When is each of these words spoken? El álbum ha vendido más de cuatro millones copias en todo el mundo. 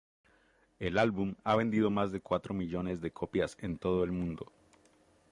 El 0.79 0.97
álbum 0.97 1.35
ha 1.43 1.55
vendido 1.55 1.91
más 1.91 2.11
de 2.11 2.21
cuatro 2.21 2.55
millones 2.55 2.99
copias 3.13 3.55
en 3.61 3.77
todo 3.77 4.03
el 4.03 4.11
mundo. 4.11 4.51